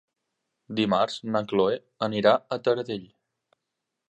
Dimarts 0.79 1.19
na 1.35 1.43
Chloé 1.51 1.77
anirà 2.09 2.35
a 2.57 2.63
Taradell. 2.69 3.09